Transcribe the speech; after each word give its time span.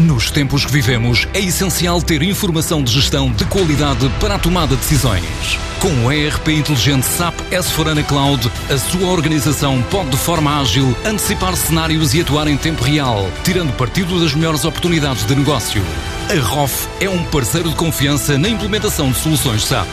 Nos 0.00 0.30
tempos 0.30 0.64
que 0.64 0.72
vivemos, 0.72 1.28
é 1.34 1.40
essencial 1.40 2.00
ter 2.00 2.22
informação 2.22 2.82
de 2.82 2.90
gestão 2.90 3.30
de 3.30 3.44
qualidade 3.44 4.08
para 4.18 4.36
a 4.36 4.38
tomada 4.38 4.74
de 4.74 4.80
decisões. 4.80 5.58
Com 5.78 6.06
o 6.06 6.10
ERP 6.10 6.48
inteligente 6.48 7.04
SAP 7.04 7.34
S4HANA 7.50 8.02
Cloud, 8.04 8.50
a 8.70 8.78
sua 8.78 9.10
organização 9.10 9.82
pode 9.90 10.08
de 10.08 10.16
forma 10.16 10.58
ágil 10.58 10.96
antecipar 11.04 11.54
cenários 11.54 12.14
e 12.14 12.22
atuar 12.22 12.48
em 12.48 12.56
tempo 12.56 12.82
real, 12.82 13.30
tirando 13.44 13.76
partido 13.76 14.18
das 14.18 14.32
melhores 14.32 14.64
oportunidades 14.64 15.26
de 15.26 15.34
negócio. 15.34 15.82
A 16.30 16.40
ROF 16.46 16.88
é 16.98 17.08
um 17.10 17.22
parceiro 17.24 17.68
de 17.68 17.76
confiança 17.76 18.38
na 18.38 18.48
implementação 18.48 19.10
de 19.10 19.18
soluções 19.18 19.66
SAP. 19.66 19.88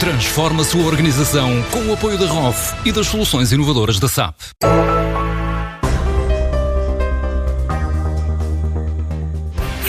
Transforma 0.00 0.62
a 0.62 0.64
sua 0.64 0.84
organização 0.86 1.62
com 1.70 1.86
o 1.86 1.92
apoio 1.92 2.18
da 2.18 2.26
ROF 2.26 2.74
e 2.84 2.90
das 2.90 3.06
soluções 3.06 3.52
inovadoras 3.52 4.00
da 4.00 4.08
SAP. 4.08 4.34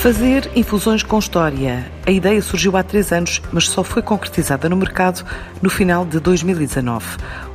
Fazer 0.03 0.51
infusões 0.53 1.01
com 1.01 1.17
história. 1.17 1.89
A 2.05 2.11
ideia 2.11 2.41
surgiu 2.41 2.75
há 2.75 2.83
três 2.83 3.13
anos, 3.13 3.41
mas 3.53 3.69
só 3.69 3.85
foi 3.85 4.01
concretizada 4.01 4.67
no 4.67 4.75
mercado 4.75 5.25
no 5.61 5.69
final 5.69 6.05
de 6.05 6.19
2019. 6.19 7.05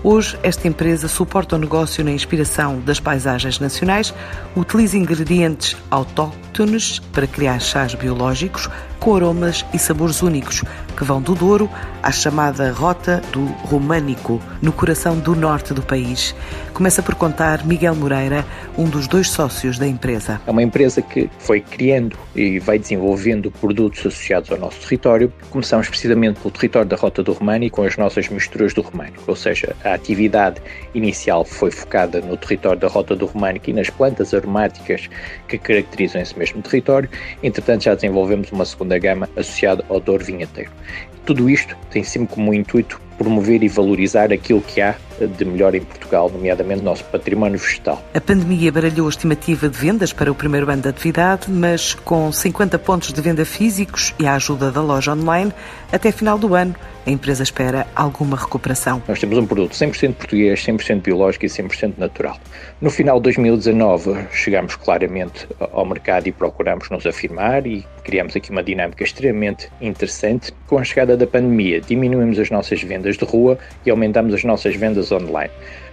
Hoje, 0.03 0.39
esta 0.43 0.67
empresa 0.67 1.09
suporta 1.09 1.57
o 1.57 1.59
negócio 1.59 2.03
na 2.03 2.11
inspiração 2.11 2.81
das 2.81 2.99
paisagens 2.99 3.61
nacionais, 3.61 4.15
utiliza 4.57 4.97
ingredientes 4.97 5.77
autóctones 5.91 7.01
para 7.13 7.27
criar 7.27 7.61
chás 7.61 7.95
biológicos 7.95 8.71
com 8.99 9.15
aromas 9.15 9.65
e 9.73 9.79
sabores 9.79 10.23
únicos, 10.23 10.63
que 10.97 11.05
vão 11.05 11.21
do 11.23 11.35
Douro 11.35 11.71
à 12.03 12.11
chamada 12.11 12.71
Rota 12.73 13.23
do 13.33 13.45
Românico, 13.45 14.41
no 14.61 14.73
coração 14.73 15.19
do 15.19 15.35
norte 15.35 15.73
do 15.73 15.83
país. 15.83 16.35
Começa 16.73 17.03
por 17.03 17.15
contar 17.15 17.67
Miguel 17.67 17.95
Moreira, 17.95 18.45
um 18.77 18.85
dos 18.85 19.09
dois 19.09 19.31
sócios 19.31 19.79
da 19.79 19.87
empresa. 19.87 20.41
É 20.47 20.51
uma 20.51 20.63
empresa 20.63 21.03
que 21.03 21.29
foi 21.39 21.61
criando 21.61 22.17
e 22.35 22.59
vai 22.59 22.79
desenvolvendo 22.79 23.51
produtos 23.51 24.01
associados 24.01 24.51
ao 24.51 24.59
nosso 24.59 24.81
território. 24.81 25.33
Começamos 25.51 25.89
precisamente 25.89 26.41
pelo 26.41 26.53
território 26.53 26.89
da 26.89 26.97
Rota 26.97 27.23
do 27.23 27.33
Românico 27.33 27.77
com 27.77 27.83
as 27.83 27.97
nossas 27.97 28.29
misturas 28.29 28.73
do 28.75 28.81
Românico, 28.81 29.23
ou 29.27 29.37
seja, 29.37 29.77
a 29.85 29.95
atividade 29.95 30.61
inicial 30.95 31.45
foi 31.45 31.71
focada 31.71 32.21
no 32.21 32.37
território 32.37 32.81
da 32.81 32.89
Rota 32.89 33.15
do 33.15 33.27
Românico 33.27 33.71
e 33.71 33.73
nas 33.73 33.91
plantas 33.91 34.33
aromáticas 34.33 35.09
que 35.47 35.59
caracterizam 35.59 36.21
esse 36.23 36.39
mesmo 36.39 36.63
território. 36.63 37.09
Entretanto, 37.43 37.85
já 37.85 37.95
desenvolvemos 37.95 38.51
uma 38.53 38.65
segunda 38.65 38.88
gama 38.97 39.29
associada 39.37 39.85
ao 39.89 40.01
Douro 40.01 40.25
Vinheteiro. 40.25 40.71
Tudo 41.29 41.51
isto 41.51 41.77
tem 41.91 42.03
sempre 42.03 42.35
como 42.35 42.55
intuito 42.55 42.99
promover 43.19 43.63
e 43.63 43.69
valorizar 43.69 44.33
aquilo 44.33 44.63
que 44.63 44.81
há 44.81 44.95
de 45.27 45.45
melhor 45.45 45.75
em 45.75 45.83
Portugal, 45.83 46.31
nomeadamente 46.31 46.83
nosso 46.83 47.05
património 47.05 47.59
vegetal. 47.59 48.03
A 48.15 48.21
pandemia 48.21 48.73
baralhou 48.73 49.07
a 49.07 49.11
estimativa 49.11 49.69
de 49.69 49.77
vendas 49.77 50.11
para 50.11 50.33
o 50.33 50.35
primeiro 50.35 50.71
ano 50.71 50.81
da 50.81 50.91
atividade, 50.91 51.51
mas 51.51 51.93
com 51.93 52.33
50 52.33 52.79
pontos 52.79 53.13
de 53.13 53.21
venda 53.21 53.45
físicos 53.45 54.15
e 54.19 54.27
a 54.27 54.37
ajuda 54.37 54.71
da 54.71 54.81
loja 54.81 55.13
online, 55.13 55.53
até 55.93 56.11
final 56.13 56.39
do 56.39 56.55
ano 56.55 56.75
a 57.09 57.11
empresa 57.11 57.43
espera 57.43 57.87
alguma 57.97 58.37
recuperação. 58.37 59.03
Nós 59.09 59.19
temos 59.19 59.39
um 59.39 59.47
produto 59.47 59.73
100% 59.73 60.13
português, 60.15 60.61
100% 60.61 61.01
biológico 61.01 61.47
e 61.47 61.49
100% 61.49 61.95
natural. 61.97 62.39
No 62.83 62.91
final 62.91 63.17
de 63.17 63.23
2019 63.25 64.27
chegamos 64.31 64.77
claramente 64.77 65.49
ao 65.59 65.87
mercado 65.87 66.27
e 66.27 66.33
procuramos 66.33 66.91
nos 66.91 67.07
afirmar 67.07 67.67
e 67.67 67.87
criamos 68.05 68.37
aqui 68.37 68.51
uma 68.51 68.63
dinâmica 68.63 69.03
extremamente 69.03 69.71
interessante. 69.81 70.53
Com 70.67 70.79
a 70.79 70.85
chegada 70.85 71.17
da 71.19 71.27
pandemia, 71.27 71.81
diminuímos 71.81 72.39
as 72.39 72.51
nossas 72.51 72.83
vendas 72.83 73.17
de 73.17 73.25
rua 73.25 73.59
e 73.85 73.91
aumentamos 73.91 74.33
as 74.33 74.45
nossas 74.45 74.75
vendas 74.75 75.13
online. 75.13 75.51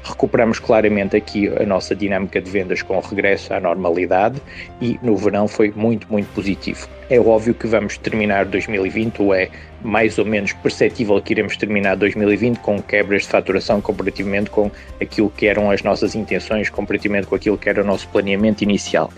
Recuperamos 0.07 0.59
claramente 0.59 1.17
aqui 1.17 1.47
a 1.47 1.65
nossa 1.65 1.95
dinâmica 1.95 2.39
de 2.39 2.49
vendas 2.51 2.83
com 2.83 2.95
o 2.95 2.99
regresso 2.99 3.51
à 3.51 3.59
normalidade 3.59 4.39
e 4.79 4.99
no 5.01 5.17
verão 5.17 5.47
foi 5.47 5.73
muito, 5.75 6.05
muito 6.11 6.27
positivo. 6.27 6.87
É 7.09 7.19
óbvio 7.19 7.55
que 7.55 7.65
vamos 7.65 7.97
terminar 7.97 8.45
2020, 8.45 9.21
ou 9.21 9.33
é 9.33 9.49
mais 9.83 10.17
ou 10.17 10.25
menos 10.25 10.53
perceptível 10.53 11.21
que 11.21 11.33
iremos 11.33 11.55
terminar 11.55 11.95
2020 11.95 12.57
com 12.57 12.81
quebras 12.81 13.21
de 13.23 13.27
faturação 13.29 13.79
comparativamente 13.79 14.49
com 14.49 14.71
aquilo 14.99 15.29
que 15.29 15.45
eram 15.45 15.69
as 15.69 15.83
nossas 15.83 16.15
intenções, 16.15 16.69
comparativamente 16.69 17.27
com 17.27 17.35
aquilo 17.35 17.57
que 17.57 17.69
era 17.69 17.81
o 17.81 17.85
nosso 17.85 18.07
planeamento 18.09 18.63
inicial. 18.63 19.11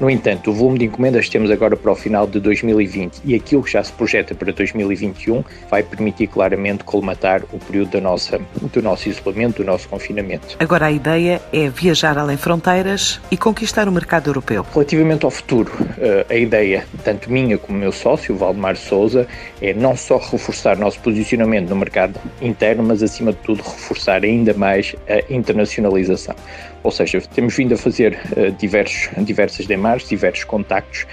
No 0.00 0.10
entanto, 0.10 0.50
o 0.50 0.54
volume 0.54 0.78
de 0.78 0.84
encomendas 0.86 1.26
que 1.26 1.32
temos 1.32 1.50
agora 1.50 1.76
para 1.76 1.92
o 1.92 1.94
final 1.94 2.26
de 2.26 2.40
2020 2.40 3.20
e 3.24 3.34
aquilo 3.34 3.62
que 3.62 3.72
já 3.72 3.82
se 3.82 3.92
projeta 3.92 4.34
para 4.34 4.52
2021 4.52 5.44
vai 5.70 5.82
permitir 5.82 6.26
claramente 6.26 6.84
colmatar 6.84 7.42
o 7.52 7.58
período 7.58 7.90
da 7.92 8.00
nossa, 8.00 8.40
do 8.72 8.82
nosso 8.82 9.08
isolamento, 9.08 9.62
do 9.62 9.64
nosso 9.64 9.88
confinamento. 9.88 10.25
Agora 10.58 10.86
a 10.86 10.90
ideia 10.90 11.40
é 11.52 11.68
viajar 11.68 12.18
além 12.18 12.36
fronteiras 12.36 13.20
e 13.30 13.36
conquistar 13.36 13.88
o 13.88 13.92
mercado 13.92 14.28
europeu. 14.28 14.66
Relativamente 14.72 15.24
ao 15.24 15.30
futuro, 15.30 15.72
eh, 15.98 16.26
a 16.28 16.34
ideia, 16.34 16.84
tanto 17.04 17.30
minha 17.30 17.58
como 17.58 17.78
meu 17.78 17.92
sócio, 17.92 18.34
o 18.34 18.38
Valdemar 18.38 18.76
Souza, 18.76 19.26
é 19.60 19.72
não 19.72 19.96
só 19.96 20.18
reforçar 20.18 20.76
nosso 20.78 21.00
posicionamento 21.00 21.68
no 21.68 21.76
mercado 21.76 22.18
interno, 22.40 22.82
mas 22.82 23.02
acima 23.02 23.32
de 23.32 23.38
tudo 23.38 23.62
reforçar 23.62 24.24
ainda 24.24 24.54
mais 24.54 24.94
a 25.08 25.32
internacionalização. 25.32 26.34
Ou 26.82 26.92
seja, 26.92 27.20
temos 27.34 27.56
vindo 27.56 27.74
a 27.74 27.76
fazer 27.76 28.16
uh, 28.36 28.52
diversos, 28.52 29.08
diversas 29.24 29.66
demarches, 29.66 30.08
diversos 30.08 30.44
contactos, 30.44 31.04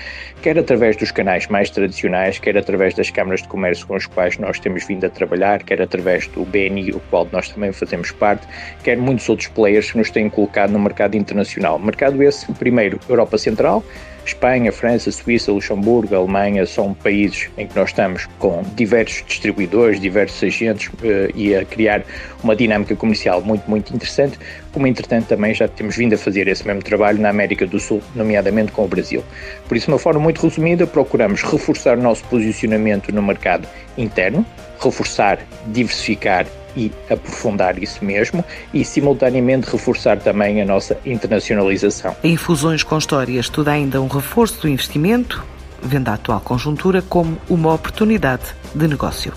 quer 0.44 0.59
através 0.59 0.96
dos 0.97 1.09
canais 1.09 1.47
mais 1.47 1.72
tradicionais, 1.72 2.38
quer 2.38 2.56
através 2.56 2.94
das 2.94 3.09
câmaras 3.09 3.41
de 3.41 3.47
comércio 3.47 3.88
com 3.88 3.96
as 3.96 4.06
quais 4.06 4.38
nós 4.38 4.59
temos 4.59 4.85
vindo 4.85 5.03
a 5.06 5.09
trabalhar, 5.09 5.63
quer 5.63 5.81
através 5.81 6.28
do 6.28 6.46
BNI, 6.46 6.91
o 6.91 7.00
qual 7.09 7.28
nós 7.31 7.50
também 7.50 7.72
fazemos 7.72 8.12
parte, 8.12 8.46
quer 8.84 8.97
muitos 9.03 9.28
outros 9.30 9.47
players 9.50 9.91
que 9.91 9.97
nos 9.97 10.09
têm 10.09 10.30
colocado 10.30 10.72
no 10.72 10.80
mercado 10.80 11.16
internacional. 11.16 11.78
Mercado 11.78 12.24
esse, 12.24 12.52
primeiro, 12.53 13.00
Europa 13.08 13.38
Central, 13.38 13.84
Espanha, 14.25 14.72
França, 14.72 15.12
Suíça, 15.12 15.52
Luxemburgo, 15.52 16.16
Alemanha 16.16 16.66
são 16.66 16.94
países 16.94 17.50
em 17.58 17.68
que 17.68 17.75
nós 17.75 17.90
estamos 17.90 18.25
com 18.40 18.64
diversos 18.75 19.24
distribuidores, 19.25 20.00
diversos 20.00 20.41
agentes 20.44 20.88
uh, 20.88 21.31
e 21.36 21.56
a 21.56 21.66
criar 21.66 22.03
uma 22.41 22.56
dinâmica 22.56 22.96
comercial 22.96 23.41
muito, 23.41 23.69
muito 23.69 23.94
interessante, 23.94 24.40
como 24.72 24.88
entretanto 24.88 25.28
também 25.28 25.53
já 25.53 25.68
temos 25.68 25.96
vindo 25.97 26.14
a 26.14 26.18
fazer 26.18 26.47
esse 26.47 26.66
mesmo 26.66 26.81
trabalho 26.81 27.20
na 27.20 27.30
América 27.30 27.66
do 27.66 27.80
Sul, 27.80 28.02
nomeadamente 28.16 28.72
com 28.72 28.85
o 28.85 28.88
Brasil. 28.88 29.24
Por 29.68 29.75
isso, 29.75 29.88
de 29.88 29.91
uma 29.91 30.00
forma 30.00 30.22
muito 30.22 30.41
resumida, 30.41 30.88
procuramos 30.88 31.41
reforçar 31.44 31.97
o 31.97 32.02
nosso 32.02 32.24
posicionamento 32.25 33.12
no 33.12 33.22
mercado 33.22 33.68
interno, 33.97 34.46
reforçar, 34.80 35.40
diversificar 35.68 36.46
e 36.75 36.91
aprofundar 37.09 37.81
isso 37.81 38.03
mesmo 38.03 38.44
e, 38.73 38.84
simultaneamente, 38.84 39.69
reforçar 39.69 40.19
também 40.19 40.61
a 40.61 40.66
nossa 40.66 40.97
internacionalização. 41.06 42.16
Em 42.23 42.34
Infusões 42.34 42.84
com 42.84 42.97
História 42.97 43.39
estuda 43.39 43.72
ainda 43.72 44.01
um 44.01 44.07
reforço 44.07 44.61
do 44.61 44.67
investimento, 44.67 45.44
vendo 45.81 46.09
a 46.09 46.13
atual 46.13 46.39
conjuntura 46.41 47.01
como 47.01 47.38
uma 47.50 47.73
oportunidade 47.73 48.44
de 48.73 48.88
negócio. 48.88 49.34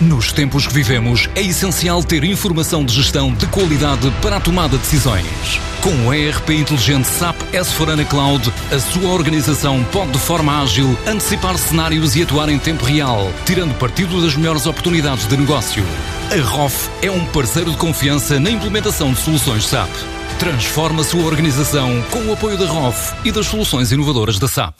Nos 0.00 0.32
tempos 0.32 0.66
que 0.66 0.72
vivemos, 0.72 1.28
é 1.34 1.42
essencial 1.42 2.02
ter 2.02 2.24
informação 2.24 2.84
de 2.84 2.94
gestão 2.94 3.32
de 3.34 3.46
qualidade 3.48 4.10
para 4.22 4.36
a 4.36 4.40
tomada 4.40 4.76
de 4.76 4.82
decisões. 4.82 5.69
Com 5.82 6.08
o 6.08 6.12
ERP 6.12 6.50
inteligente 6.50 7.06
SAP 7.06 7.36
S4HANA 7.54 8.06
Cloud, 8.06 8.52
a 8.70 8.78
sua 8.78 9.08
organização 9.12 9.82
pode 9.84 10.12
de 10.12 10.18
forma 10.18 10.60
ágil 10.62 10.98
antecipar 11.06 11.56
cenários 11.56 12.14
e 12.14 12.22
atuar 12.22 12.50
em 12.50 12.58
tempo 12.58 12.84
real, 12.84 13.32
tirando 13.46 13.74
partido 13.78 14.20
das 14.20 14.36
melhores 14.36 14.66
oportunidades 14.66 15.26
de 15.26 15.38
negócio. 15.38 15.82
A 16.30 16.42
ROF 16.42 16.90
é 17.00 17.10
um 17.10 17.24
parceiro 17.24 17.70
de 17.70 17.78
confiança 17.78 18.38
na 18.38 18.50
implementação 18.50 19.14
de 19.14 19.20
soluções 19.20 19.66
SAP. 19.66 19.88
Transforma 20.38 21.00
a 21.00 21.04
sua 21.04 21.24
organização 21.24 22.02
com 22.10 22.20
o 22.26 22.32
apoio 22.34 22.58
da 22.58 22.66
ROF 22.66 23.14
e 23.24 23.32
das 23.32 23.46
soluções 23.46 23.90
inovadoras 23.90 24.38
da 24.38 24.48
SAP. 24.48 24.74